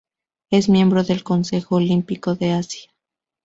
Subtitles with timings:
[0.49, 2.89] Es miembro del Consejo Olímpico de Asia.